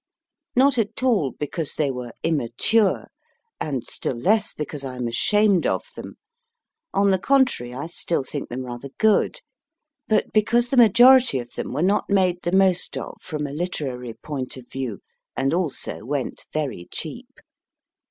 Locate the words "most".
12.51-12.97